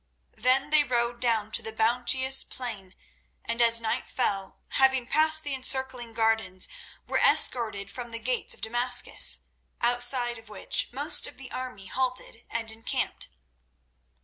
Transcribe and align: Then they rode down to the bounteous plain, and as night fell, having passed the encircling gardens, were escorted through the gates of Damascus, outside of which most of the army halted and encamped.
Then 0.35 0.71
they 0.71 0.83
rode 0.83 1.21
down 1.21 1.51
to 1.51 1.61
the 1.61 1.71
bounteous 1.71 2.43
plain, 2.43 2.95
and 3.45 3.61
as 3.61 3.79
night 3.79 4.09
fell, 4.09 4.63
having 4.69 5.05
passed 5.05 5.43
the 5.43 5.53
encircling 5.53 6.11
gardens, 6.13 6.67
were 7.05 7.19
escorted 7.19 7.87
through 7.87 8.09
the 8.09 8.17
gates 8.17 8.55
of 8.55 8.61
Damascus, 8.61 9.41
outside 9.79 10.39
of 10.39 10.49
which 10.49 10.91
most 10.91 11.27
of 11.27 11.37
the 11.37 11.51
army 11.51 11.85
halted 11.85 12.43
and 12.49 12.71
encamped. 12.71 13.29